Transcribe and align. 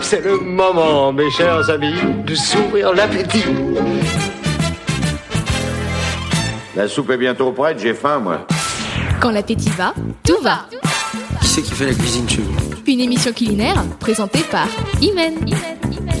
C'est 0.00 0.24
le 0.24 0.38
moment, 0.38 1.12
mes 1.12 1.30
chers 1.30 1.68
amis, 1.70 1.94
de 2.26 2.34
s'ouvrir 2.34 2.92
l'appétit. 2.92 3.44
La 6.76 6.88
soupe 6.88 7.10
est 7.10 7.16
bientôt 7.16 7.52
prête, 7.52 7.78
j'ai 7.80 7.94
faim, 7.94 8.18
moi. 8.18 8.46
Quand 9.20 9.30
l'appétit 9.30 9.70
va, 9.70 9.94
tout 10.24 10.40
va. 10.42 10.66
Qui 11.40 11.46
c'est 11.48 11.62
qui 11.62 11.72
fait 11.72 11.86
la 11.86 11.94
cuisine 11.94 12.28
chez 12.28 12.42
vous 12.42 12.52
Une 12.86 13.00
émission 13.00 13.32
culinaire 13.32 13.82
présentée 14.00 14.44
par 14.50 14.66
Imen. 15.00 15.34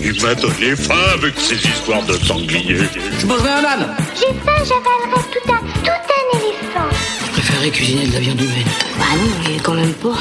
Il 0.00 0.22
m'a 0.22 0.34
donné 0.34 0.76
faim 0.76 0.94
avec 1.14 1.34
ces 1.38 1.56
histoires 1.56 2.02
de 2.04 2.14
sanglier. 2.14 2.76
Je 3.18 3.26
mangerai 3.26 3.50
un 3.50 3.64
âne 3.64 3.96
J'ai 4.14 4.32
faim, 4.44 4.52
j'avalerai 4.58 5.22
tout 5.32 5.52
un, 5.52 5.58
tout 5.82 5.90
un 5.90 6.38
éléphant. 6.38 6.96
Je 7.26 7.32
préférerais 7.32 7.70
cuisiner 7.70 8.06
de 8.06 8.12
la 8.12 8.20
viande 8.20 8.40
humaine. 8.40 8.64
Bah 8.98 9.04
non, 9.16 9.30
mais 9.48 9.58
quand 9.62 9.74
même 9.74 9.92
pas. 9.94 10.14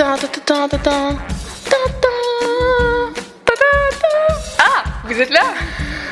Ah, 0.00 0.16
vous 5.18 5.24
êtes 5.24 5.30
là. 5.30 5.52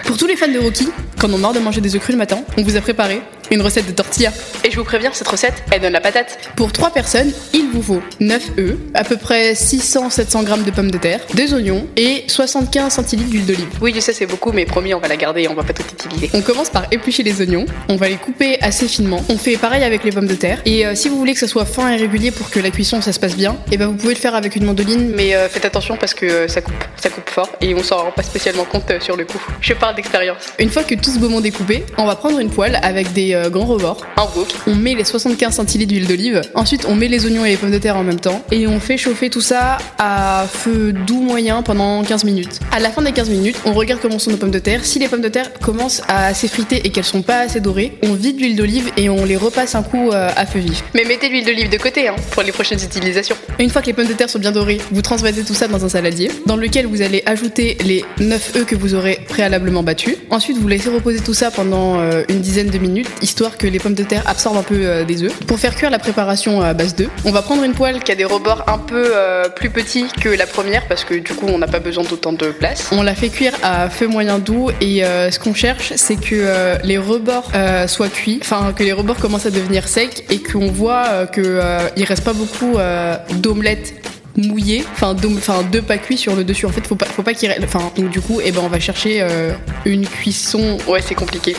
Pour 0.04 0.16
tous 0.16 0.26
les 0.26 0.34
fans 0.34 0.48
de 0.48 0.58
Rocky, 0.58 0.88
quand 1.20 1.30
on 1.30 1.34
a 1.34 1.38
marre 1.38 1.52
de 1.52 1.60
manger 1.60 1.80
des 1.80 1.94
œufs 1.94 2.02
crus 2.02 2.14
le 2.14 2.18
matin, 2.18 2.40
on 2.58 2.62
vous 2.62 2.76
a 2.76 2.80
préparé 2.80 3.22
une 3.50 3.62
recette 3.62 3.86
de 3.86 3.92
tortilla. 3.92 4.32
Et 4.64 4.70
je 4.70 4.76
vous 4.76 4.84
préviens, 4.84 5.10
cette 5.12 5.28
recette, 5.28 5.62
elle 5.70 5.80
donne 5.80 5.92
la 5.92 6.00
patate. 6.00 6.38
Pour 6.56 6.72
3 6.72 6.90
personnes, 6.90 7.32
il 7.52 7.68
vous 7.72 7.82
faut 7.82 8.02
9 8.20 8.42
œufs, 8.58 8.76
à 8.94 9.04
peu 9.04 9.16
près 9.16 9.52
600-700 9.52 10.46
g 10.46 10.62
de 10.64 10.70
pommes 10.70 10.90
de 10.90 10.98
terre, 10.98 11.20
2 11.34 11.54
oignons 11.54 11.86
et 11.96 12.24
75 12.26 12.92
centilitres 12.92 13.30
d'huile 13.30 13.46
d'olive. 13.46 13.68
Oui, 13.80 13.92
je 13.94 14.00
sais, 14.00 14.12
c'est 14.12 14.26
beaucoup, 14.26 14.52
mais 14.52 14.64
promis, 14.64 14.94
on 14.94 15.00
va 15.00 15.08
la 15.08 15.16
garder 15.16 15.42
et 15.42 15.48
on 15.48 15.54
va 15.54 15.62
pas 15.62 15.72
tout 15.72 15.84
utiliser. 15.92 16.30
On 16.34 16.42
commence 16.42 16.70
par 16.70 16.86
éplucher 16.90 17.22
les 17.22 17.40
oignons, 17.40 17.66
on 17.88 17.96
va 17.96 18.08
les 18.08 18.16
couper 18.16 18.58
assez 18.60 18.88
finement. 18.88 19.22
On 19.28 19.36
fait 19.36 19.56
pareil 19.56 19.84
avec 19.84 20.04
les 20.04 20.10
pommes 20.10 20.26
de 20.26 20.34
terre. 20.34 20.60
Et 20.64 20.86
euh, 20.86 20.94
si 20.94 21.08
vous 21.08 21.18
voulez 21.18 21.34
que 21.34 21.38
ça 21.38 21.46
soit 21.46 21.64
fin 21.64 21.88
et 21.90 21.96
régulier 21.96 22.30
pour 22.30 22.50
que 22.50 22.60
la 22.60 22.70
cuisson 22.70 23.00
ça 23.00 23.12
se 23.12 23.20
passe 23.20 23.36
bien, 23.36 23.56
et 23.70 23.76
ben 23.76 23.86
vous 23.86 23.94
pouvez 23.94 24.14
le 24.14 24.20
faire 24.20 24.34
avec 24.34 24.56
une 24.56 24.64
mandoline. 24.64 25.12
Mais 25.14 25.34
euh, 25.34 25.48
faites 25.48 25.64
attention 25.64 25.96
parce 25.96 26.14
que 26.14 26.26
euh, 26.26 26.48
ça 26.48 26.60
coupe, 26.60 26.74
ça 26.96 27.10
coupe 27.10 27.28
fort 27.28 27.50
et 27.60 27.74
on 27.74 27.82
s'en 27.82 27.98
rend 27.98 28.12
pas 28.12 28.22
spécialement 28.22 28.64
compte 28.64 28.92
sur 29.00 29.16
le 29.16 29.24
coup. 29.24 29.40
Je 29.60 29.74
parle 29.74 29.94
d'expérience. 29.94 30.52
Une 30.58 30.70
fois 30.70 30.84
que 30.84 30.94
tout 30.94 31.10
ce 31.10 31.18
beau 31.18 31.28
monde 31.28 31.46
est 31.46 31.50
coupé, 31.50 31.84
on 31.98 32.06
va 32.06 32.16
prendre 32.16 32.38
une 32.38 32.50
poêle 32.50 32.78
avec 32.82 33.12
des 33.12 33.34
euh, 33.44 33.48
rebords. 33.48 33.98
Un 34.16 34.22
wok. 34.36 34.48
On 34.66 34.74
met 34.74 34.94
les 34.94 35.04
75 35.04 35.54
centilitres 35.54 35.92
d'huile 35.92 36.06
d'olive. 36.06 36.42
Ensuite, 36.54 36.86
on 36.88 36.94
met 36.94 37.08
les 37.08 37.24
oignons 37.26 37.44
et 37.44 37.50
les 37.50 37.56
pommes 37.56 37.70
de 37.70 37.78
terre 37.78 37.96
en 37.96 38.02
même 38.02 38.20
temps. 38.20 38.42
Et 38.50 38.66
on 38.66 38.80
fait 38.80 38.96
chauffer 38.96 39.30
tout 39.30 39.40
ça 39.40 39.78
à 39.98 40.46
feu 40.50 40.92
doux 40.92 41.20
moyen 41.20 41.62
pendant 41.62 42.02
15 42.02 42.24
minutes. 42.24 42.60
À 42.72 42.80
la 42.80 42.90
fin 42.90 43.02
des 43.02 43.12
15 43.12 43.30
minutes, 43.30 43.56
on 43.64 43.72
regarde 43.72 44.00
comment 44.00 44.18
sont 44.18 44.30
nos 44.30 44.36
pommes 44.36 44.50
de 44.50 44.58
terre. 44.58 44.84
Si 44.84 44.98
les 44.98 45.08
pommes 45.08 45.20
de 45.20 45.28
terre 45.28 45.52
commencent 45.60 46.02
à 46.08 46.34
s'effriter 46.34 46.82
et 46.84 46.90
qu'elles 46.90 47.04
sont 47.04 47.22
pas 47.22 47.40
assez 47.40 47.60
dorées, 47.60 47.98
on 48.02 48.14
vide 48.14 48.40
l'huile 48.40 48.56
d'olive 48.56 48.90
et 48.96 49.08
on 49.08 49.24
les 49.24 49.36
repasse 49.36 49.74
un 49.74 49.82
coup 49.82 50.10
euh, 50.10 50.30
à 50.36 50.46
feu 50.46 50.58
vif. 50.58 50.84
Mais 50.94 51.04
mettez 51.04 51.28
l'huile 51.28 51.44
d'olive 51.44 51.70
de 51.70 51.78
côté 51.78 52.08
hein, 52.08 52.16
pour 52.32 52.42
les 52.42 52.52
prochaines 52.52 52.82
utilisations. 52.82 53.36
Une 53.58 53.70
fois 53.70 53.82
que 53.82 53.86
les 53.86 53.92
pommes 53.92 54.06
de 54.06 54.12
terre 54.12 54.30
sont 54.30 54.38
bien 54.38 54.52
dorées, 54.52 54.80
vous 54.90 55.02
transvasez 55.02 55.42
tout 55.42 55.54
ça 55.54 55.68
dans 55.68 55.84
un 55.84 55.88
saladier, 55.88 56.30
dans 56.46 56.56
lequel 56.56 56.86
vous 56.86 57.02
allez 57.02 57.22
ajouter 57.26 57.76
les 57.84 58.04
9 58.20 58.52
œufs 58.56 58.66
que 58.66 58.74
vous 58.74 58.94
aurez 58.94 59.20
préalablement 59.28 59.82
battus. 59.82 60.16
Ensuite, 60.30 60.58
vous 60.58 60.68
laissez 60.68 60.88
reposer 60.88 61.20
tout 61.20 61.34
ça 61.34 61.50
pendant 61.50 62.00
euh, 62.00 62.22
une 62.28 62.40
dizaine 62.40 62.68
de 62.68 62.78
minutes, 62.78 63.08
histoire 63.26 63.58
que 63.58 63.66
les 63.66 63.78
pommes 63.80 63.94
de 63.94 64.04
terre 64.04 64.22
absorbent 64.26 64.58
un 64.60 64.62
peu 64.62 64.78
euh, 64.80 65.04
des 65.04 65.22
œufs. 65.24 65.34
Pour 65.46 65.58
faire 65.58 65.74
cuire 65.74 65.90
la 65.90 65.98
préparation 65.98 66.60
à 66.62 66.72
base 66.74 66.94
d'œufs, 66.94 67.10
on 67.24 67.32
va 67.32 67.42
prendre 67.42 67.62
une 67.64 67.72
poêle 67.74 67.98
Qui 68.04 68.12
a 68.12 68.14
des 68.14 68.24
rebords 68.24 68.62
un 68.68 68.78
peu 68.78 69.04
euh, 69.14 69.48
plus 69.48 69.70
petits 69.70 70.06
que 70.22 70.28
la 70.28 70.46
première 70.46 70.86
parce 70.86 71.04
que 71.04 71.14
du 71.14 71.32
coup, 71.34 71.46
on 71.48 71.58
n'a 71.58 71.66
pas 71.66 71.80
besoin 71.80 72.04
d'autant 72.04 72.32
de 72.32 72.48
place. 72.52 72.88
On 72.92 73.02
la 73.02 73.14
fait 73.14 73.28
cuire 73.30 73.52
à 73.62 73.90
feu 73.90 74.06
moyen 74.06 74.38
doux 74.38 74.70
et 74.80 75.04
euh, 75.04 75.30
ce 75.32 75.38
qu'on 75.40 75.54
cherche, 75.54 75.92
c'est 75.96 76.16
que 76.28 76.40
les 76.84 76.98
rebords 76.98 77.50
soient 77.88 78.08
cuits, 78.08 78.38
enfin 78.42 78.72
que 78.76 78.84
les 78.84 78.92
rebords 78.92 79.16
commencent 79.18 79.46
à 79.46 79.50
devenir 79.50 79.88
secs 79.88 80.24
et 80.30 80.38
qu'on 80.42 80.70
voit 80.70 81.06
euh, 81.08 81.26
que 81.26 81.40
euh, 81.44 81.88
il 81.96 82.04
reste 82.04 82.24
pas 82.24 82.32
beaucoup 82.32 82.76
d'omelettes 83.42 83.94
mouillées, 84.36 84.84
enfin 84.92 85.14
d'om- 85.14 85.36
enfin 85.38 85.62
deux 85.72 85.82
pas 85.82 85.98
cuits 85.98 86.18
sur 86.18 86.36
le 86.36 86.44
dessus. 86.44 86.66
En 86.66 86.70
fait, 86.70 86.86
faut 86.86 86.94
pas, 86.94 87.06
faut 87.06 87.22
pas 87.22 87.34
qu'il, 87.34 87.50
enfin 87.64 87.90
donc 87.96 88.10
du 88.10 88.20
coup, 88.20 88.40
eh 88.44 88.52
ben 88.52 88.60
on 88.64 88.68
va 88.68 88.78
chercher 88.80 89.26
une 89.84 90.06
cuisson. 90.06 90.78
Ouais, 90.86 91.00
c'est 91.06 91.14
compliqué. 91.14 91.56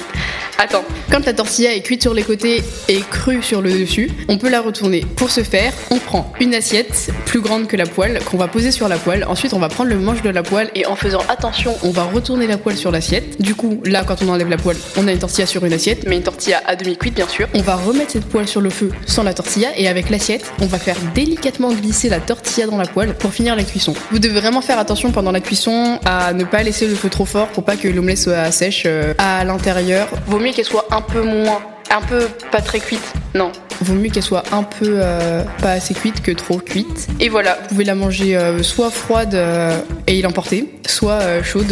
Attends, 0.60 0.84
Quand 1.12 1.24
la 1.26 1.34
tortilla 1.34 1.76
est 1.76 1.82
cuite 1.82 2.02
sur 2.02 2.16
les 2.16 2.24
côtés 2.24 2.64
et 2.88 3.00
crue 3.12 3.44
sur 3.44 3.62
le 3.62 3.72
dessus, 3.72 4.10
on 4.28 4.40
peut 4.40 4.50
la 4.50 4.60
retourner. 4.60 5.06
Pour 5.16 5.30
ce 5.30 5.44
faire, 5.44 5.72
on 5.92 6.00
prend 6.00 6.34
une 6.40 6.56
assiette 6.56 7.12
plus 7.26 7.42
grande 7.42 7.68
que 7.68 7.78
la 7.78 7.86
poêle 7.86 8.20
qu'on 8.26 8.38
va 8.38 8.48
poser 8.48 8.72
sur 8.72 8.88
la 8.88 8.98
poêle. 8.98 9.24
Ensuite, 9.28 9.54
on 9.54 9.60
va 9.60 9.70
prendre 9.70 9.92
le 9.92 10.00
manche 10.00 10.24
de 10.24 10.30
la 10.32 10.42
poêle 10.42 10.72
et 10.74 10.88
en 10.88 10.96
faisant 10.96 11.22
attention, 11.30 11.76
on 11.84 11.92
va 11.92 12.04
retourner 12.06 12.48
la 12.48 12.58
poêle 12.58 12.76
sur 12.76 12.92
l'assiette. 12.92 13.40
Du 13.40 13.54
coup, 13.54 13.82
là, 13.86 14.04
quand 14.04 14.24
on 14.24 14.30
enlève 14.30 14.50
la 14.50 14.58
poêle, 14.58 14.78
on 14.98 15.08
a 15.08 15.12
une 15.12 15.20
tortilla 15.20 15.46
sur 15.46 15.64
une 15.64 15.74
assiette. 15.74 16.06
mais 16.08 16.18
une 16.18 16.24
tortilla 16.24 16.62
à 16.66 16.76
demi 16.76 16.98
cuite 16.98 17.14
bien 17.14 17.28
sûr. 17.28 17.48
On 17.54 17.62
va 17.62 17.76
remettre 17.76 18.12
cette 18.12 18.26
poêle 18.26 18.48
sur 18.48 18.62
le 18.62 18.72
feu 18.72 18.92
sans 19.06 19.22
la 19.24 19.36
tortilla 19.36 19.70
et 19.78 19.88
avec 19.88 20.10
l'assiette, 20.10 20.52
on 20.60 20.66
va 20.66 20.80
faire 20.80 20.98
délicatement 21.14 21.72
glisser 21.72 22.10
la 22.10 22.20
tortilla 22.20 22.66
dans 22.66 22.78
la 22.78 22.88
poêle 22.88 23.14
pour 23.14 23.32
finir 23.32 23.56
la 23.56 23.64
cuisson. 23.64 23.94
Vous 24.12 24.20
devez 24.20 24.40
vraiment 24.40 24.62
faire 24.62 24.80
attention 24.80 25.12
pendant 25.12 25.32
la 25.32 25.40
cuisson 25.40 26.00
à 26.04 26.34
ne 26.34 26.44
pas 26.44 26.64
laisser 26.64 26.88
le 26.88 26.96
feu 26.96 27.10
trop 27.10 27.26
fort 27.26 27.48
pour 27.50 27.64
pas 27.64 27.76
que 27.76 27.88
l'omelette 27.88 28.18
soit 28.18 28.52
sèche 28.52 28.84
euh, 28.88 29.14
à 29.20 29.44
l'intérieur. 29.44 30.08
Vaut 30.26 30.40
mieux 30.40 30.47
qu'elle 30.52 30.66
soit 30.66 30.86
un 30.92 31.02
peu 31.02 31.22
moins, 31.22 31.62
un 31.92 32.02
peu 32.02 32.28
pas 32.52 32.62
très 32.62 32.80
cuite. 32.80 33.14
Non. 33.36 33.52
Vaut 33.82 33.94
mieux 33.94 34.10
qu'elle 34.10 34.24
soit 34.24 34.44
un 34.52 34.64
peu 34.64 34.86
euh, 35.02 35.44
pas 35.62 35.72
assez 35.72 35.94
cuite 35.94 36.24
que 36.24 36.32
trop 36.32 36.58
cuite. 36.58 37.08
Et 37.20 37.30
voilà. 37.30 37.58
Vous 37.64 37.68
pouvez 37.70 37.84
la 37.84 37.94
manger 37.94 38.36
euh, 38.36 38.64
soit 38.64 38.90
froide 38.90 39.36
euh, 39.36 39.80
et 40.08 40.22
l'emporter, 40.22 40.74
soit 40.88 41.20
euh, 41.22 41.44
chaude, 41.44 41.72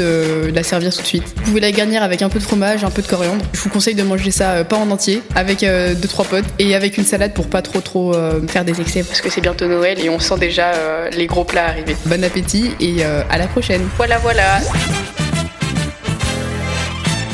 la 0.53 0.63
servir 0.63 0.93
tout 0.95 1.01
de 1.01 1.07
suite. 1.07 1.23
Vous 1.37 1.43
pouvez 1.43 1.59
la 1.59 1.71
garnir 1.71 2.03
avec 2.03 2.21
un 2.21 2.29
peu 2.29 2.37
de 2.37 2.43
fromage, 2.43 2.83
un 2.83 2.91
peu 2.91 3.01
de 3.01 3.07
coriandre. 3.07 3.43
Je 3.53 3.61
vous 3.61 3.69
conseille 3.69 3.95
de 3.95 4.03
manger 4.03 4.29
ça 4.29 4.63
pas 4.63 4.77
en 4.77 4.91
entier, 4.91 5.23
avec 5.33 5.61
2-3 5.61 6.27
potes 6.27 6.45
et 6.59 6.75
avec 6.75 6.97
une 6.97 7.05
salade 7.05 7.33
pour 7.33 7.47
pas 7.47 7.61
trop 7.61 7.81
trop 7.81 8.13
faire 8.47 8.65
des 8.65 8.79
excès. 8.79 9.03
Parce 9.03 9.21
que 9.21 9.29
c'est 9.29 9.41
bientôt 9.41 9.67
Noël 9.67 9.99
et 9.99 10.09
on 10.09 10.19
sent 10.19 10.37
déjà 10.39 10.71
les 11.11 11.25
gros 11.25 11.43
plats 11.43 11.65
arriver. 11.65 11.95
Bon 12.05 12.23
appétit 12.23 12.71
et 12.79 13.03
à 13.03 13.37
la 13.37 13.47
prochaine. 13.47 13.81
Voilà, 13.97 14.17
voilà. 14.19 14.59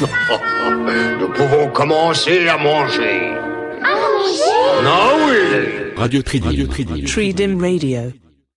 Nous 1.20 1.30
pouvons 1.30 1.68
commencer 1.68 2.48
à 2.48 2.58
manger. 2.58 3.34
Ah 3.84 5.14
oui 5.28 5.94
Radio 5.96 6.22
Tridim. 6.24 6.68
Tridim 7.06 7.60
Radio. 7.62 8.12